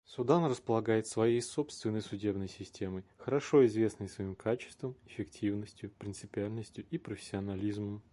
[0.05, 8.01] Судан располагает своей собственной судебной системой, хорошо известной своим качеством, эффективностью, принципиальностью и профессионализмом.